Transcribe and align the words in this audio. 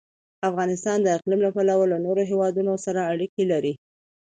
افغانستان 0.49 0.97
د 1.01 1.07
اقلیم 1.17 1.39
له 1.43 1.51
پلوه 1.55 1.85
له 1.91 1.97
نورو 2.05 2.21
هېوادونو 2.31 2.71
سره 2.85 3.07
اړیکې 3.11 3.43
لري. 3.51 3.73